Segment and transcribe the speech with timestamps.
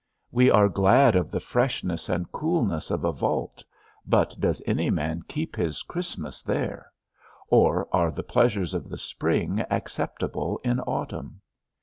[0.31, 3.63] We are glad of the freshness and coolness of a vault,
[4.03, 6.91] but does any man keep his Christmas there;
[7.49, 11.41] or are the pleasures of the spring acceptable in autumn?